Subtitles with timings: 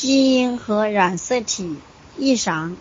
[0.00, 1.76] 基因和染色体
[2.16, 2.78] 异常。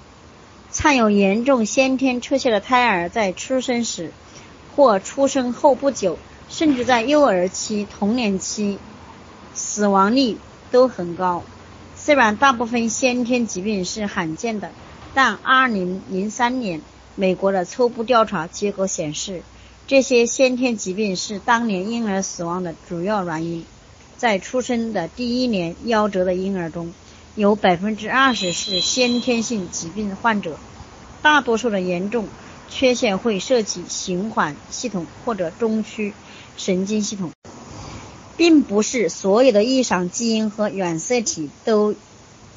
[0.72, 4.14] 患有严重先天缺陷的胎儿在出生时
[4.74, 8.78] 或出生后不久，甚至在幼儿期、童年期，
[9.54, 10.38] 死亡率
[10.72, 11.44] 都很高。
[11.98, 14.72] 虽然大部分先天疾病是罕见的，
[15.14, 16.82] 但2003年
[17.16, 19.44] 美国的初步调查结果显示，
[19.88, 23.66] 这些先天疾病是当年婴儿死亡的主要原因。
[24.16, 26.94] 在出生的第一年夭折的婴儿中，
[27.36, 30.58] 有20%是先天性疾病患者。
[31.22, 32.28] 大多数的严重
[32.70, 36.14] 缺陷会涉及循环系统或者中枢
[36.58, 37.32] 神经系统，
[38.38, 41.94] 并不是所有的异常基因和染色体都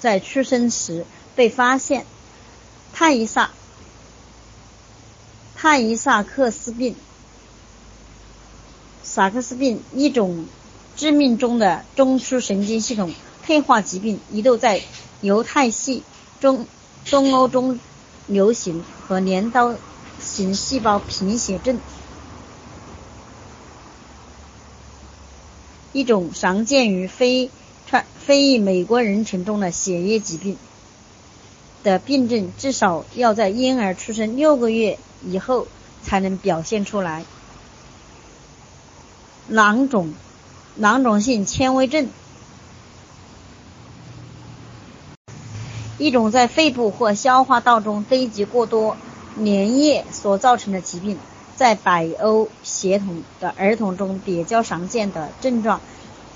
[0.01, 1.05] 在出生时
[1.35, 2.07] 被发现。
[2.95, 3.51] 泰伊萨
[5.57, 6.95] 泰伊萨克斯病、
[9.02, 10.45] 萨克斯病一种
[10.97, 13.13] 致命中的中枢神经系统
[13.45, 14.82] 退化疾病，一度在
[15.20, 16.02] 犹太系
[16.41, 16.66] 中
[17.10, 17.79] 东欧中。
[18.29, 19.74] 流行和镰刀
[20.21, 21.80] 型细胞贫血症，
[25.93, 27.51] 一种常见于非
[27.88, 30.56] 传非裔美国人群中的血液疾病
[31.82, 35.66] 的病症，至少要在婴儿出生六个月以后
[36.04, 37.24] 才能表现出来。
[39.49, 40.15] 囊肿
[40.77, 42.09] 囊肿性纤维症。
[46.03, 48.97] 一种在肺部或消化道中堆积过多
[49.37, 51.17] 粘液所造成的疾病，
[51.55, 55.80] 在北欧血统的儿童中比较常见的症状，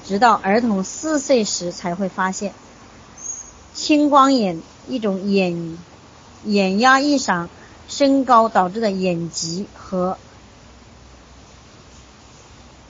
[0.06, 2.55] 直到儿童四岁时才会发现。
[3.75, 5.77] 青光眼，一种眼
[6.44, 7.50] 眼压异常、
[7.89, 10.17] 升高导致的眼疾和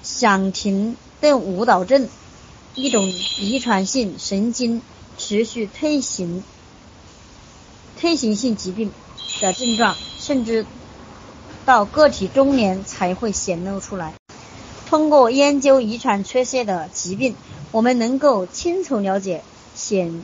[0.03, 2.07] 响停顿舞蹈症，
[2.75, 4.83] 一种遗传性神经
[5.17, 6.45] 持续退行。
[8.07, 8.93] 退行性疾病
[9.41, 10.65] 的症状，甚至
[11.65, 14.14] 到个体中年才会显露出来。
[14.89, 17.35] 通过研究遗传缺陷的疾病，
[17.73, 19.42] 我们能够清楚了解
[19.75, 20.23] 显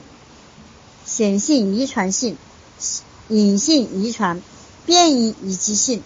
[1.05, 2.39] 显性遗传性、
[3.29, 4.41] 隐性遗传、
[4.87, 6.05] 变异以及性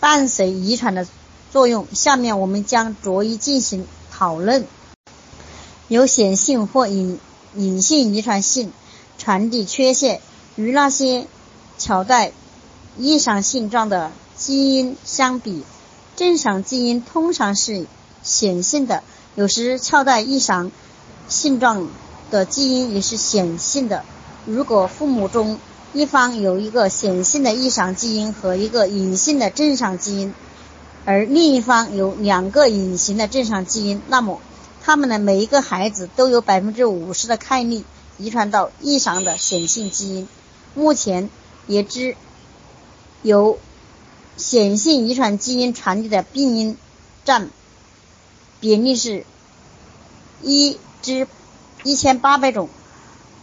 [0.00, 1.06] 伴随遗传的
[1.52, 1.86] 作用。
[1.92, 4.66] 下面我们将逐一进行讨论。
[5.88, 7.20] 有显性或隐
[7.54, 8.72] 隐性遗传性
[9.18, 10.22] 传递缺陷。
[10.58, 11.28] 与那些
[11.78, 12.32] 桥带
[12.96, 15.62] 异常性状的基因相比，
[16.16, 17.86] 正常基因通常是
[18.24, 19.04] 显性的。
[19.36, 20.72] 有时翘带异常
[21.28, 21.88] 性状
[22.32, 24.04] 的基因也是显性的。
[24.46, 25.60] 如果父母中
[25.92, 30.34] 一方有一个显性的异常基因和一个隐性的正常基因，
[31.04, 34.40] 而另一方有两个隐形的正常基因，那么
[34.82, 37.84] 他们的每一个孩子都有百分之五十的概率
[38.16, 40.28] 遗传到异常的显性基因。
[40.74, 41.30] 目前
[41.66, 42.16] 也知
[43.22, 43.58] 有
[44.36, 46.76] 显性遗传基因传递的病因
[47.24, 47.50] 占
[48.60, 49.24] 比例是
[50.42, 51.26] 一至
[51.82, 52.68] 一千八百种，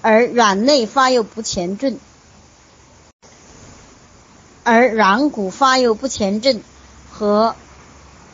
[0.02, 2.00] 而软内发育不全症，
[4.64, 6.62] 而软骨发育不全症
[7.12, 7.56] 和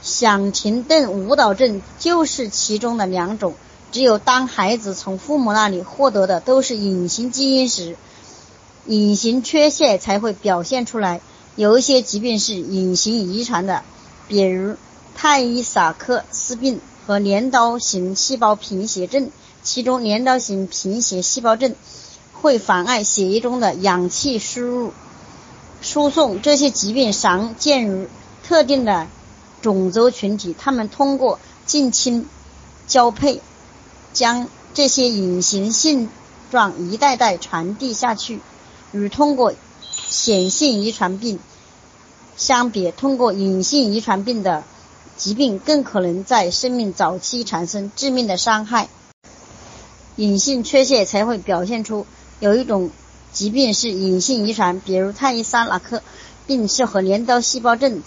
[0.01, 3.55] 响停顿舞蹈症就是其中的两种。
[3.91, 7.97] 只有当孩子从父母那里获得的都是隐形基因时，
[8.85, 11.21] 隐形缺陷才会表现出来。
[11.55, 13.83] 有一些疾病是隐形遗传的，
[14.27, 14.75] 比如
[15.15, 19.29] 泰伊萨克斯病和镰刀型细胞贫血症。
[19.63, 21.75] 其中，镰刀型贫血细胞症
[22.33, 24.93] 会妨碍血液中的氧气输入
[25.81, 26.41] 输送。
[26.41, 28.07] 这些疾病常见于
[28.43, 29.05] 特定的
[29.61, 32.27] 种族群体，他们通过近亲
[32.87, 33.41] 交配
[34.13, 36.09] 将这些隐形性
[36.49, 38.39] 状一代代传递下去。
[38.91, 39.53] 与通过
[40.09, 41.39] 显性遗传病
[42.35, 44.63] 相比，通过隐性遗传病的
[45.15, 48.89] 疾病更可能在生命早期产生致命的伤害。
[50.17, 52.05] 隐性缺陷才会表现出
[52.39, 52.89] 有一种
[53.31, 56.03] 疾病是隐性遗传，比如泰伊萨拉克
[56.45, 58.03] 病是和镰刀细胞症，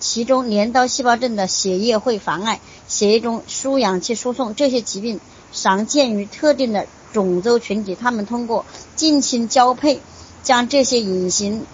[0.00, 4.54] 其中镰刀细胞症的血液会妨碍血液中输氧气输送。
[4.54, 5.18] 这些疾病
[5.52, 6.86] 常见于特定的。
[7.12, 8.64] 种族群体，他们通过
[8.96, 10.00] 近亲交配，
[10.42, 11.64] 将这些隐形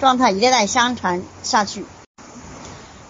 [0.00, 1.84] 状态一代代相传下去。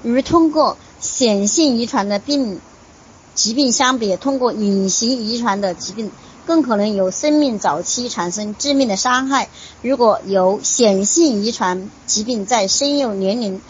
[0.03, 2.61] 与通过显性遗传的病
[3.35, 6.11] 疾病相比，通过隐形遗传的疾病
[6.45, 9.49] 更可能有生命早期产生致命的伤害。
[9.81, 13.61] 如果有显性遗传疾病在生幼年龄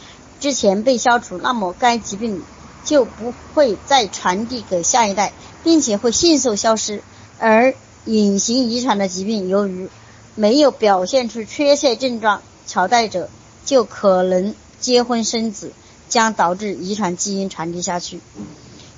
[0.40, 2.42] 之前被消除，那么该疾病
[2.84, 5.32] 就不会再传递给下一代，
[5.62, 7.02] 并且会迅速消失。
[7.38, 9.88] 而隐形遗传的疾病，由于
[10.34, 13.28] 没有表现出缺陷症状，乔带者
[13.64, 15.72] 就可能结婚生子，
[16.08, 18.20] 将导致遗传基因传递下去。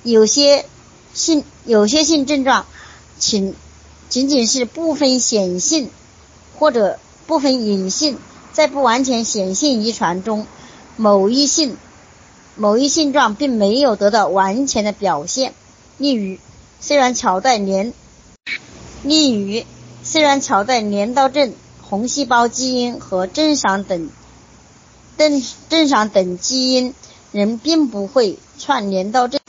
[0.03, 0.65] 有些
[1.13, 2.65] 性有些性症状，
[3.19, 3.53] 仅
[4.09, 5.89] 仅仅是部分显性
[6.57, 8.17] 或者部分隐性，
[8.53, 10.47] 在不完全显性遗传中，
[10.95, 11.77] 某一性
[12.55, 15.53] 某一性状并没有得到完全的表现。
[15.97, 16.37] 例如，
[16.79, 17.93] 虽然乔代连
[19.05, 19.63] 例如，
[20.03, 21.53] 虽然乔带镰刀症
[21.83, 24.09] 红细胞基因和正常等
[25.15, 26.95] 正正常等基因，
[27.31, 29.39] 人并不会串镰刀症。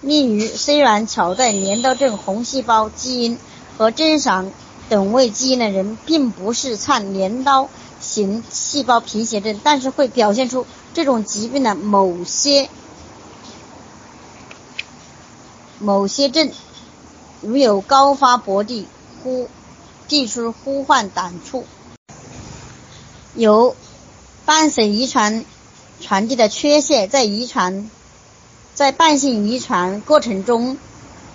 [0.00, 3.38] 例如，虽然乔带镰刀症红细胞基因
[3.78, 4.50] 和正常
[4.88, 7.68] 等位基因的人并不是串镰刀
[8.00, 12.68] 型细胞贫血症，但是会表现出这种疾病的某些
[15.78, 16.50] 某些症。
[17.42, 18.86] 如有高发薄地
[19.22, 19.48] 呼
[20.06, 21.64] 地出呼唤胆处，
[23.34, 23.74] 有
[24.46, 25.44] 伴随遗传
[26.00, 27.90] 传递的缺陷，在遗传
[28.74, 30.78] 在伴性遗传过程中，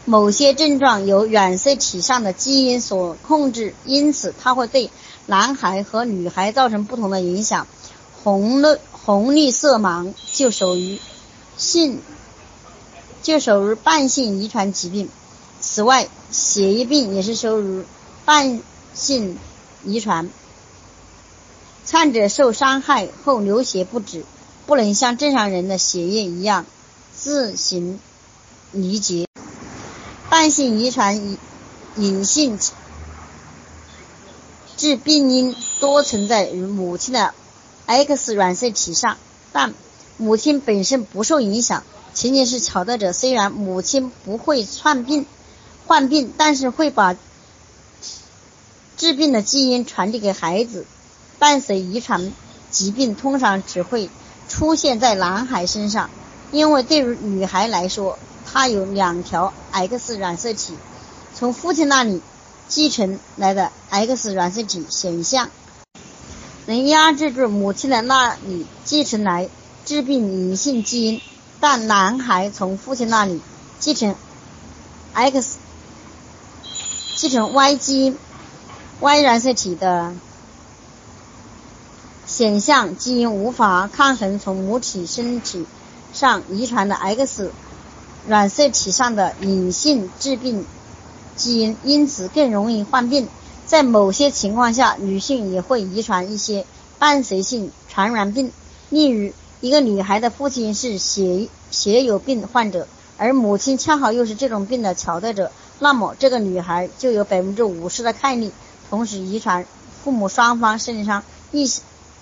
[0.06, 4.90] 某些症状由染色体上的基因所控制，因此它会对
[5.26, 7.68] 男孩和女孩造成不同的影响。
[8.24, 11.00] 红绿红绿色盲就属于
[11.58, 12.02] 性
[13.24, 15.10] 就属于伴性遗传疾病。
[15.70, 17.84] 此外，血液病也是属于
[18.24, 18.62] 伴
[18.94, 19.38] 性
[19.84, 20.30] 遗传。
[21.92, 24.24] 患者受伤害后流血不止，
[24.66, 26.66] 不能像正常人的血液一样
[27.16, 28.00] 自行
[28.72, 29.28] 凝结。
[30.30, 31.38] 伴性遗传隐
[31.98, 32.58] 隐性
[34.78, 37.34] 致病因多存在于母亲的
[37.86, 39.18] X 染色体上，
[39.52, 39.74] 但
[40.16, 41.84] 母亲本身不受影响。
[42.14, 45.26] 仅仅是，乔带者虽然母亲不会患病。
[45.88, 47.16] 患病，但是会把
[48.98, 50.86] 治病的基因传递给孩子。
[51.40, 52.34] 伴随遗传
[52.72, 54.10] 疾病通常只会
[54.50, 56.10] 出现在男孩身上，
[56.52, 60.74] 因为对于女孩来说，她有两条 X 染色体，
[61.36, 62.24] 从父亲那里
[62.68, 65.50] 继承来的 X 染色体显像，
[66.66, 69.48] 能压制住母亲的那里继承来
[69.86, 71.22] 治病隐性基因，
[71.60, 73.40] 但男孩从父亲那里
[73.80, 74.16] 继承
[75.14, 75.57] X。
[77.18, 78.16] 继承 Y 基
[79.00, 80.14] Y 染色体的
[82.28, 85.66] 显像基因无法抗衡从母体身体
[86.14, 87.52] 上遗传的 X
[88.28, 90.64] 染色体上的隐性致病
[91.36, 93.28] 基因，因此更容易患病。
[93.66, 96.68] 在某些情况下，女性也会遗传一些
[97.00, 98.52] 伴随性传染病。
[98.92, 102.88] 例如，一个女孩的父亲是血血友病患者，
[103.18, 105.52] 而母亲恰好又是这种病的乔带者。
[105.80, 108.52] 那么，这个女孩就有百分之五十的概率
[108.90, 109.66] 同时遗传
[110.04, 111.72] 父母双方身上异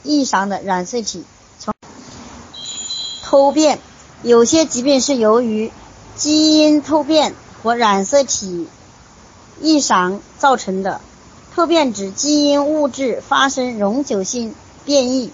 [0.04, 1.24] 异常的染色体。
[1.58, 1.74] 从
[3.24, 3.80] 突变，
[4.24, 5.72] 有些疾病是由于
[6.16, 8.68] 基因突变和染色体
[9.62, 11.00] 异常造成的。
[11.54, 14.54] 突变指基因物质发生永久性
[14.84, 15.32] 变异。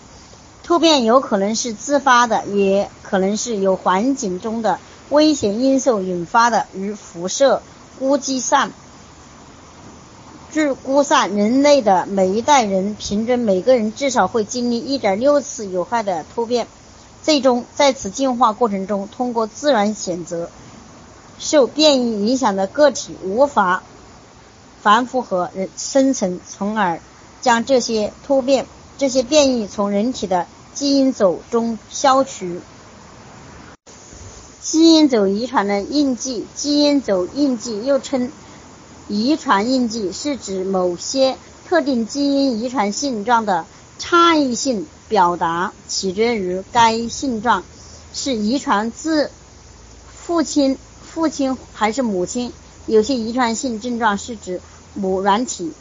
[0.63, 4.79] 突变有可能是自发的，也可能是由环境中的
[5.09, 7.63] 危险因素引发的，如辐射。
[8.01, 8.71] 估计上，
[10.51, 16.65] 据估算，人类的每一代人平均每个人至少会经历一点六次有害的突变，
[17.22, 20.50] 最终在此进化过程中，通过自然选择，
[21.38, 23.84] 受变异影响的个体无法
[24.81, 27.00] 繁复和人生存，从而
[27.39, 28.65] 将这些突变、
[28.98, 32.62] 这些变异从人体的基因组中消除。
[34.71, 38.31] 基因组遗传的印记，基因组印记又称
[39.09, 41.35] 遗传印记，是指某些
[41.67, 43.65] 特定基因遗传性状的
[43.99, 47.65] 差异性表达，取决于该性状
[48.13, 49.29] 是遗传自
[50.09, 52.53] 父亲、父亲还是母亲。
[52.85, 54.61] 有些遗传性症状是指
[54.93, 55.73] 母软体、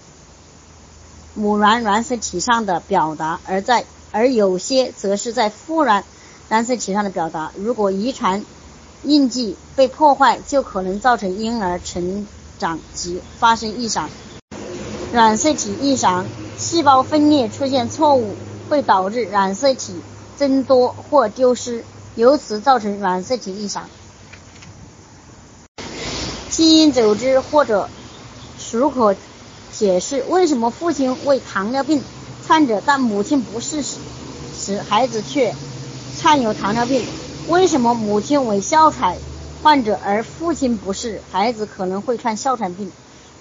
[1.35, 6.03] 母卵染色体上的表达，而在而有些则是在父卵
[6.49, 7.53] 染色体上的表达。
[7.57, 8.45] 如果遗传
[9.03, 12.27] 印记被破坏，就可能造成婴儿成
[12.59, 14.11] 长及发生异常。
[15.13, 16.27] 染色体异常，
[16.59, 18.37] 细胞分裂出现错误，
[18.69, 20.01] 会导致染色体
[20.37, 23.89] 增多或丢失，由此造成染色体异常。
[26.51, 27.89] 基因组织或者
[28.59, 29.17] 许可
[29.73, 32.03] 解释为什么父亲为糖尿病
[32.47, 35.55] 患者，但母亲不是时，孩子却
[36.23, 37.03] 患有糖尿病。
[37.51, 39.17] 为什么母亲为哮喘
[39.61, 42.93] 患者，而父亲不是，孩子可能会患哮喘病。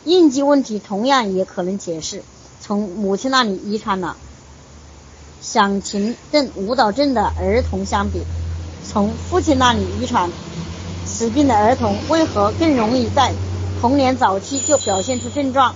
[0.03, 2.23] 应激问题同样也可能解释，
[2.59, 4.17] 从母亲那里遗传了
[5.41, 8.23] 响琴症、舞蹈症的儿童相比，
[8.83, 10.31] 从父亲那里遗传
[11.05, 13.31] 此病的儿童为何更容易在
[13.79, 15.75] 童年早期就表现出症状？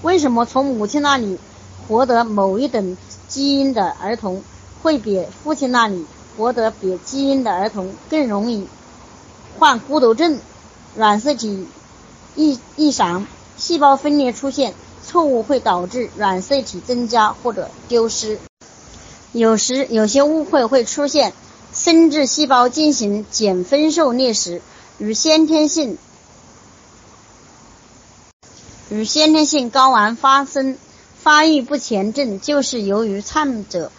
[0.00, 1.38] 为什么从母亲那里
[1.86, 2.96] 获得某一等
[3.28, 4.42] 基因的儿童
[4.82, 6.06] 会比父亲那里
[6.36, 8.68] 获得别基因的儿童更容易
[9.58, 10.40] 患孤独症、
[10.96, 11.66] 染色体
[12.34, 13.26] 异异常？
[13.56, 18.38] 细胞分裂出现错误会导致染色体增加或者丢失。
[19.32, 21.32] 有时有些误会会出现
[21.72, 24.60] 生殖细胞进行减分受裂时，
[24.98, 25.96] 与先天性
[28.90, 30.76] 与先天性睾丸发生
[31.22, 33.90] 发育不全症，就是由于患者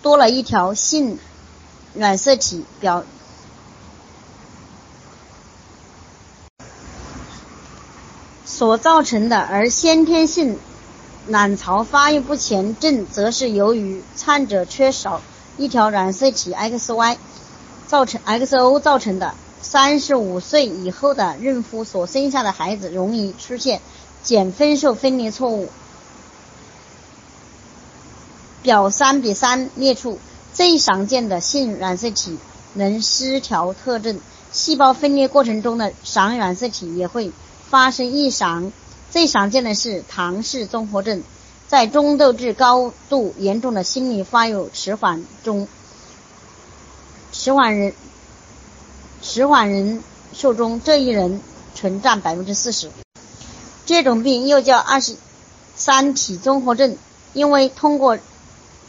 [0.00, 1.18] 多了一条性
[1.94, 3.04] 染色体表。
[8.44, 10.58] 所造成的，而先天性
[11.26, 15.20] 卵巢发育不全症则是由于患者缺少
[15.56, 17.16] 一条染色体 XY
[17.86, 19.34] 造成 XO 造成的。
[19.62, 23.80] 三十五岁以后的孕妇所生下的孩子容易出现
[24.24, 25.68] 减分受分离错误。
[28.62, 30.18] 表三比三列出
[30.54, 32.38] 最常见的性染色体
[32.74, 37.32] 能失调特征，细胞分裂过程中的常染色体也会。
[37.70, 38.70] 发生异常，
[39.10, 41.22] 最常见的是唐氏综合症，
[41.68, 45.66] 在中度至高度严重的心理发育迟缓中，
[47.32, 47.94] 迟缓人
[49.22, 50.04] 迟缓人
[50.34, 51.40] 数中这一人
[51.74, 52.90] 存占百分之四十。
[53.86, 55.16] 这种病又叫二十
[55.74, 56.98] 三体综合症，
[57.32, 58.18] 因为通过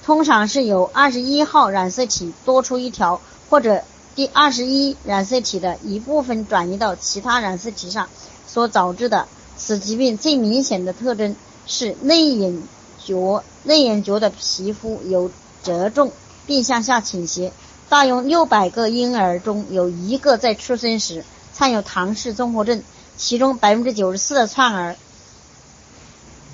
[0.06, 3.84] 通常是由二十一号染色体多出一条，或者
[4.16, 8.10] 第二十一染色体的一部分转移到其他染色体上。
[8.46, 12.62] 所导致的此疾病最明显的特征是内眼
[13.04, 15.32] 角内眼角的皮肤有
[15.64, 16.12] 褶皱
[16.46, 17.52] 并向下倾斜。
[17.90, 22.84] 大约六百个婴儿中有一个在出生时患有唐氏综合症，
[23.18, 24.96] 其中百分之九十四的患儿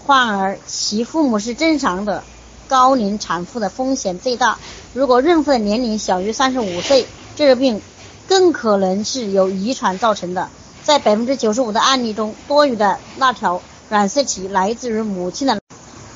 [0.06, 2.24] 患儿其父母是正常的，
[2.69, 4.57] 高龄产妇的风险最大。
[4.93, 7.81] 如果孕妇的年龄小于三十五岁，这个病
[8.27, 10.47] 更可能是由遗传造成的。
[10.83, 15.59] 在百分之九十五的案例中，多余的那条染色体来自于母亲的，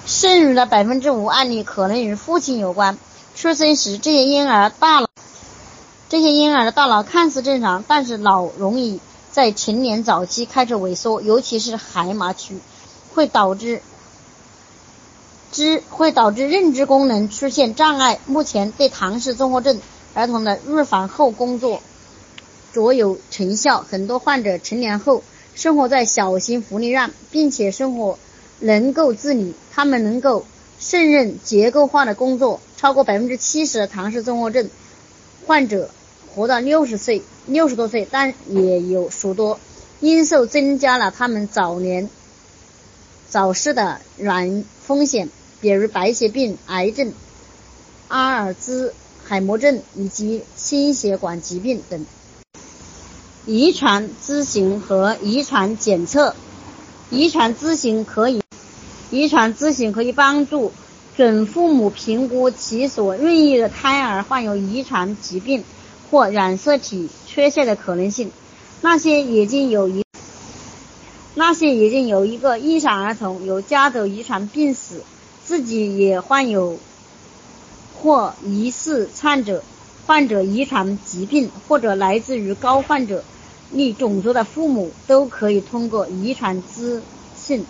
[0.06, 2.98] 剩余的百分之五案例可能与父亲有关。
[3.36, 5.08] 出生时，这些婴儿大脑，
[6.08, 9.00] 这些婴儿的大脑看似正常，但是脑容易
[9.32, 12.60] 在成年早期开始萎缩，尤其是海马区，
[13.14, 13.82] 会导致
[15.54, 18.20] 知会导致认知功能出现障碍。
[18.26, 19.80] 目前对唐氏综合症
[20.14, 21.82] 儿童的预防后工作。
[22.74, 23.86] 卓有成效。
[23.88, 28.18] 很多患者成年后生活在小型福利院，并且生活
[28.60, 30.44] 能够自理，他们能够
[30.80, 32.60] 胜任结构化的工作。
[32.76, 34.70] 超过百分之七十的唐氏综合症
[35.46, 35.90] 患者
[36.34, 39.60] 活到六十岁、六十多岁，但也有许多
[40.00, 42.10] 因素增加了他们早年
[43.30, 45.30] 早逝的软风险，
[45.64, 47.14] 比如白血病、癌症、
[48.10, 48.94] 阿尔兹
[49.24, 52.06] 海默症以及心血管疾病等。
[53.46, 56.36] 遗传咨询和遗传检测，
[57.10, 58.42] 遗传咨询可以，
[59.10, 60.74] 遗传咨询可以帮助
[61.16, 65.64] 准父母评估其所孕育的胎儿患有遗传疾病
[66.12, 68.34] 或染色体缺陷的可能性。
[68.82, 70.04] 那些已经有一，
[71.36, 75.02] 那些已经有一个异常儿童有家族遗传病史，
[75.46, 76.78] 自己也患有
[78.02, 79.64] 或疑似患者
[80.06, 83.24] 患者遗传疾病，或者来自于高患者。
[83.76, 87.02] 你种族的父母都可以通过遗传资
[87.36, 87.66] 讯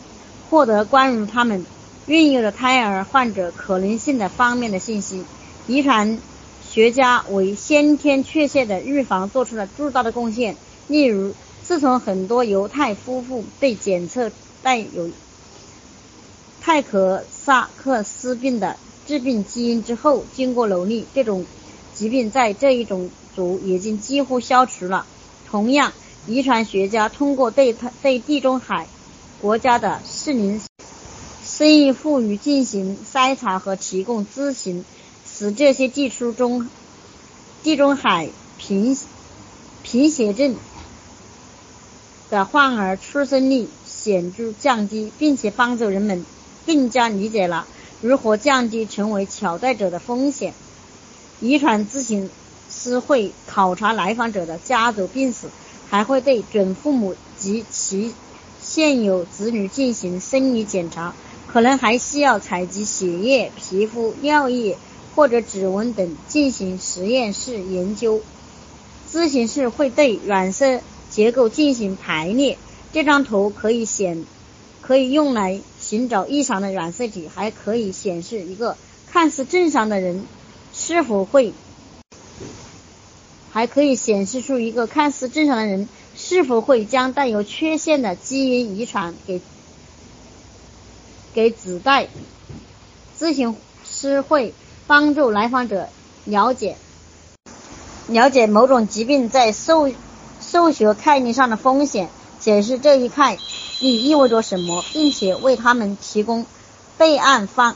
[0.49, 1.65] 获得关于他们
[2.07, 5.23] 孕育的胎儿患者可能性的方面的信息。
[5.65, 6.19] 遗传
[6.69, 10.57] 学家为先天缺陷的预防做出了巨大的贡献。
[10.89, 14.29] 例如，自从很多犹太夫妇被检测
[14.61, 15.09] 带有
[16.65, 21.45] 泰克萨克斯病的致病基因之后，经过努力，这种
[21.93, 25.05] 疾病在这一种族已经几乎消除了。
[25.51, 25.91] 同样，
[26.25, 28.87] 遗传学家通过对他对地中海
[29.41, 30.61] 国家的适龄
[31.43, 34.85] 生育妇女进行筛查和提供咨询，
[35.29, 36.69] 使这些地区中
[37.61, 38.97] 地中海贫
[39.83, 40.55] 贫血症
[42.29, 46.25] 的患儿出生率显著降低，并且帮助人们
[46.65, 47.67] 更加理解了
[48.01, 50.53] 如何降低成为挑带者的风险。
[51.41, 52.29] 遗传咨询。
[52.75, 55.45] 师会考察来访者的家族病史，
[55.91, 58.11] 还会对准父母及其
[58.63, 61.13] 现有子女进行生理检查，
[61.45, 64.75] 可能还需要采集血液、皮肤、尿液
[65.13, 68.21] 或者指纹等进行实验室研究。
[69.11, 70.79] 咨询室会对染色
[71.11, 72.57] 结构进行排列。
[72.91, 74.25] 这张图可以显，
[74.81, 75.61] 可以用来
[75.93, 78.77] 寻找异常的染色体，还可以显示一个
[79.11, 80.25] 看似正常的人
[80.73, 81.53] 是否会，
[83.51, 89.39] 还可以显示出一个看似正常的人是否会将带有缺陷的基因遗传给
[91.35, 92.07] 给子代。
[93.19, 94.55] 咨询师会
[94.87, 95.89] 帮助来访者
[96.25, 96.75] 了解。
[98.07, 99.91] 了解某种疾病在受
[100.41, 102.09] 受学概念上的风险，
[102.39, 103.37] 解释这一概
[103.83, 106.45] 率意味着什么，并且为他们提供
[106.97, 107.75] 备案方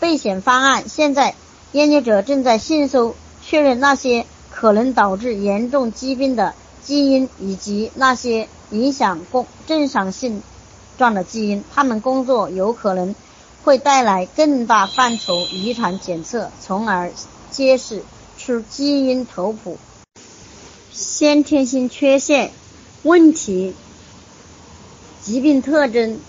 [0.00, 0.88] 备选方案。
[0.88, 1.34] 现在，
[1.72, 10.42] 研究者正在迅速确认那些可能导致严重疾病的基因以及那些影响共正常性
[10.96, 11.62] 状的基因。
[11.74, 13.14] 他们工作有可能
[13.64, 17.12] 会带来更大范畴遗传检测，从而
[17.50, 18.02] 揭示。
[18.36, 19.78] 出基因图谱、
[20.92, 22.50] 先天性缺陷、
[23.04, 23.74] 问题、
[25.24, 26.20] 疾病特征、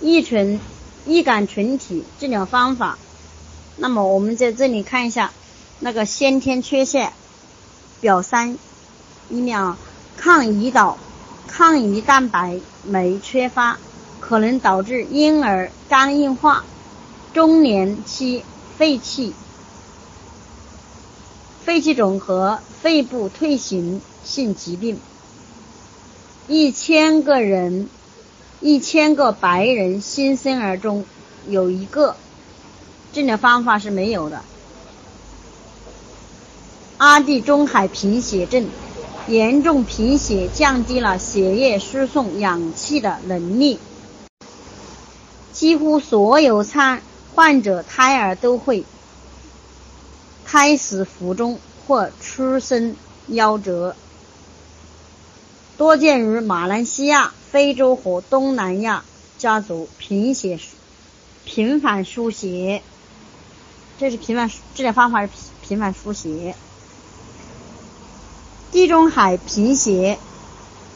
[0.00, 0.58] 易醇
[1.06, 2.98] 易感群体治疗方法。
[3.76, 5.32] 那么我们在这里看一下
[5.78, 7.12] 那个先天缺陷
[8.00, 8.58] 表三
[9.30, 9.76] 一面
[10.16, 10.98] 抗胰岛
[11.46, 13.78] 抗胰蛋白酶缺乏，
[14.18, 16.64] 可能导致婴儿肝硬化、
[17.32, 18.44] 中年期
[18.76, 19.32] 肺气。
[21.64, 24.98] 肺气肿和肺部退行性疾病，
[26.48, 27.88] 一千个人，
[28.60, 31.04] 一千个白人新生儿中
[31.48, 32.16] 有一个，
[33.12, 34.42] 治疗方法是没有的。
[36.98, 38.66] 阿地中海贫血症，
[39.28, 43.78] 严重贫血降低了血液输送氧气的能力，
[45.52, 47.02] 几乎所有参
[47.34, 48.84] 患者胎儿都会。
[50.44, 52.94] 胎死腹中或出生
[53.30, 53.96] 夭折，
[55.82, 59.02] 多见于马来西亚、非洲和东南亚
[59.36, 59.88] 家族。
[59.98, 60.60] 贫血
[61.44, 62.84] 频繁输血，
[63.98, 66.54] 这是频繁治疗方法是频繁输血。
[68.70, 70.20] 地中海贫血，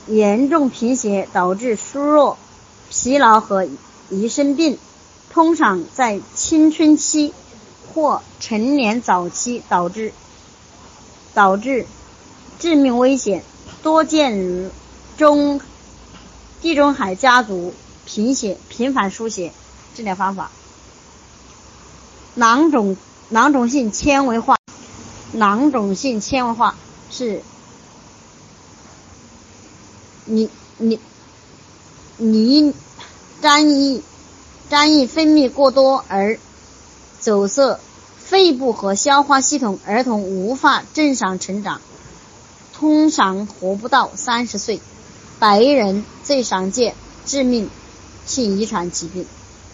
[0.06, 2.38] 严重贫血导致虚弱、
[2.88, 3.66] 疲劳和
[4.08, 4.78] 疑生病，
[5.30, 7.34] 通常在青春期。
[7.92, 10.12] 或成年早期导致
[11.34, 11.86] 导致
[12.60, 13.42] 致命危险，
[13.82, 14.70] 多见于
[15.16, 15.60] 中
[16.60, 19.52] 地中海家族贫血频繁输血
[19.94, 20.50] 治疗方法。
[22.34, 22.96] 囊肿
[23.28, 24.58] 囊肿性纤维化，
[25.32, 26.76] 囊肿性纤维化
[27.10, 27.42] 是
[30.24, 31.00] 你你
[32.16, 32.74] 你
[33.42, 34.02] 粘液
[34.68, 36.38] 粘液分泌过多而
[37.20, 37.80] 走色。
[38.18, 41.80] 肺部和消化系统，儿童无法正常成长，
[42.78, 44.80] 通常活不到三十岁。
[45.38, 47.70] 白人最常见致命
[48.26, 49.26] 性遗传疾病，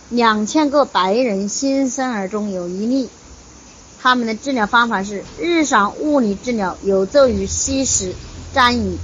[0.08, 3.08] 两千个白人新生儿中有一例。
[4.00, 8.14] 他们的治疗方法是日常物理治疗，有助于吸食
[8.54, 8.98] 粘液、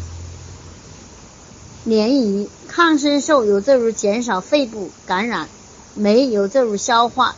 [1.85, 5.49] 粘液；抗生素有助于减少肺部感染，
[5.95, 7.35] 酶有助于消化。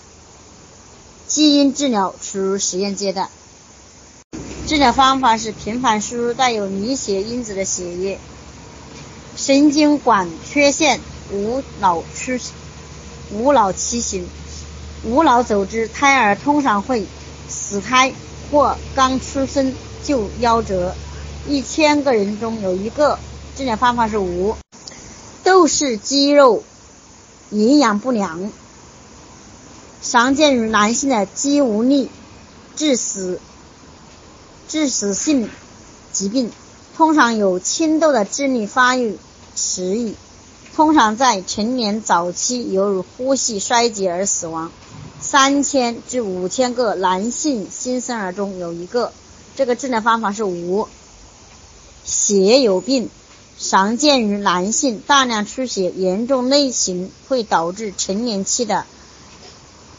[1.26, 3.28] 基因治疗处于实验阶段，
[4.70, 8.20] 治疗方法是频繁输入带有凝血因子的血液。
[9.34, 11.00] 神经管缺陷
[11.32, 12.38] 无脑出
[13.32, 14.28] 无脑畸形，
[15.02, 17.04] 无脑组织胎儿通常会
[17.48, 18.12] 死胎
[18.52, 20.94] 或刚出生就夭折，
[21.48, 23.18] 一千个人中有一个。
[23.56, 24.56] 治疗方法是无
[25.42, 26.62] 窦氏肌肉
[27.50, 28.52] 营养不良。
[30.00, 32.08] 常见于男性的肌无力
[32.76, 33.40] 致死
[34.70, 35.50] 致死性
[36.12, 36.52] 疾病，
[36.96, 39.18] 通常有轻度的智力发育
[39.56, 40.14] 迟疑，
[40.76, 44.70] 通常在成年早期由于呼吸衰竭而死亡。
[45.20, 49.12] 三千至五千个男性新生儿中有一个。
[49.56, 50.86] 这个治疗方法是无
[52.04, 53.10] 血友病，
[53.58, 58.86] 常见于男性，大量出血，严重类型会导致成年期的。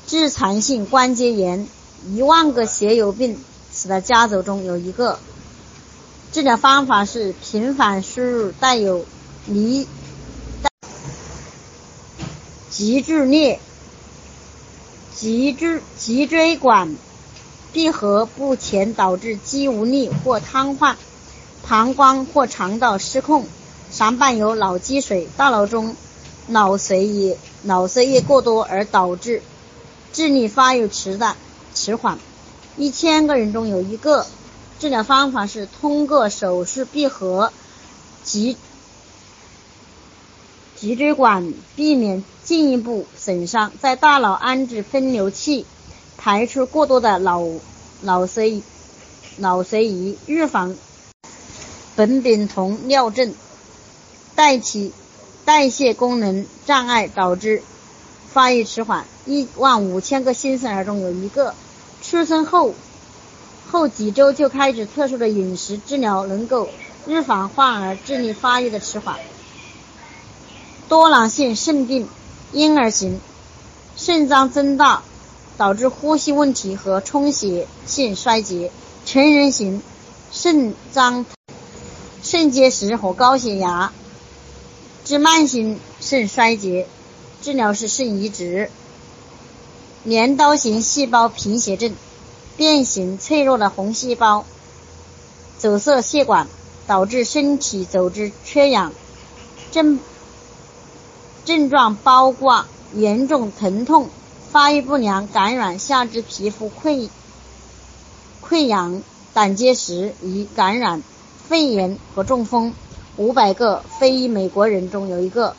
[0.07, 1.67] 致残性关节炎，
[2.13, 3.38] 一万个血友病
[3.81, 5.17] 史的家族中有一个。
[6.31, 9.05] 治疗方法是频繁输入带有
[9.47, 9.87] 离
[12.69, 13.59] 脊柱裂、
[15.15, 16.95] 脊柱脊椎管
[17.73, 20.95] 闭合不全导致肌无力或瘫痪、
[21.67, 23.45] 膀胱或肠道失控，
[23.91, 25.95] 常伴有脑积水，大脑中
[26.47, 29.41] 脑髓液脑髓液过多而导致
[30.13, 31.35] 智力发育迟的
[31.73, 32.19] 迟缓，
[32.77, 34.25] 一千个人中有一个。
[34.79, 37.53] 治疗方法是通过手术闭合
[38.23, 38.57] 脊
[40.75, 45.67] 脊椎管，避免进一步损伤，在大脑安置分流器，
[46.17, 47.43] 排出过多的脑
[48.01, 48.63] 脑髓
[49.38, 50.75] 脑髓液，预防
[51.95, 53.36] 苯丙酮尿症，
[54.34, 54.91] 代替
[55.45, 57.62] 代谢功能障碍导致
[58.34, 59.05] 发育迟缓。
[59.27, 61.53] 一万五千个新生儿中有一个
[62.12, 62.76] 出生后。
[63.71, 66.67] 后几周就开始特殊的饮食治疗，能够
[67.08, 69.17] 预防患儿智力发育的迟缓。
[70.89, 72.10] 多囊性肾病，
[72.52, 73.21] 婴儿型，
[73.95, 75.04] 肾脏增大
[75.58, 78.71] 导致呼吸问题和充血性衰竭；
[79.06, 79.82] 成人型，
[80.34, 81.26] 肾脏
[82.21, 83.93] 肾结石和高血压
[85.06, 86.89] 致慢性肾衰竭，
[87.41, 88.69] 治疗是肾移植。
[90.03, 91.93] 镰刀型细胞贫血症。
[92.57, 94.45] 变形脆弱的红细胞
[95.57, 96.47] 阻塞血管，
[96.85, 98.93] 导致身体组织缺氧，
[99.71, 99.99] 症
[101.43, 104.09] 症状包括严重疼痛、
[104.51, 107.09] 发育不良、感染、下肢皮肤溃
[108.47, 109.01] 溃疡、
[109.33, 111.01] 胆结石、与感染、
[111.47, 112.73] 肺炎和中风。
[113.17, 115.55] 五百个非美国人中有一个。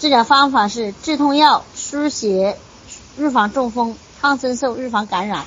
[0.00, 2.58] 治疗方法是止痛药、输血
[3.18, 5.44] 预防中风、抗生素预防感染。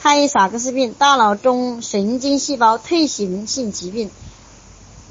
[0.00, 4.10] 泰萨克斯病，大脑中神经细胞退行性疾病，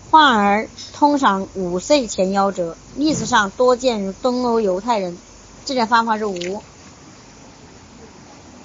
[0.10, 5.18] 患儿通常五岁前夭折，历史上多见于东欧犹太人，
[5.66, 6.62] 治疗方法是无。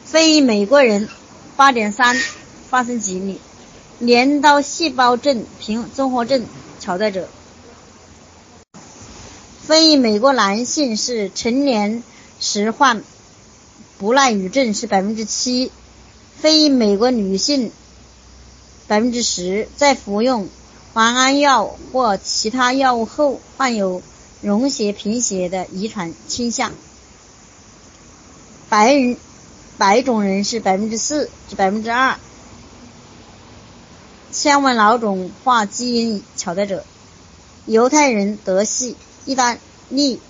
[0.04, 1.08] 非美国人
[1.56, 2.16] 八点三
[2.68, 3.38] 发生几率，
[3.98, 6.44] 镰刀细胞症平综合症
[6.80, 7.28] 潜在者，
[9.62, 12.02] 非美国男性是成年
[12.64, 13.02] 时患
[13.98, 15.70] 不耐郁症是百分之七。
[16.38, 17.70] 非美国女性
[18.86, 20.48] 百分之十在服用
[20.94, 24.02] 磺胺药或其他药物后患有
[24.40, 26.72] 溶血贫血的遗传倾向。
[28.70, 29.16] 白人
[29.76, 32.18] 白种人是百分之四至百分之二。
[34.32, 36.84] 千万脑肿化基因潜在者。
[37.66, 40.20] 犹太人、德系、意大利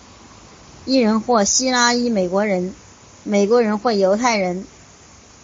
[0.87, 2.73] 裔人或希腊裔美国人、
[3.25, 4.65] 美国人或犹太人。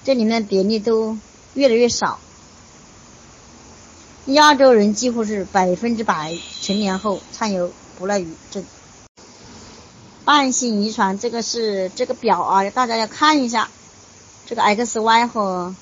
[0.04, 1.16] 这里面比例都
[1.54, 2.18] 越来越少，
[4.26, 8.64] 亚洲人几乎是百分之百成年后患有不耐郁症。
[10.24, 13.68] 伴性遗传这个是这个表啊，大家要看一下，
[14.46, 15.74] 这个 X、Y 和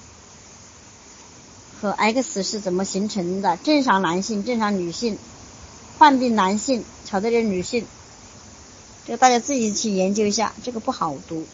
[1.80, 3.56] 和 X 是怎么形成的？
[3.58, 5.18] 正常男性、正常女性、
[5.98, 7.86] 患病男性、巧克力女性，
[9.04, 11.46] 这个大家自己去研究一下，这个不好读。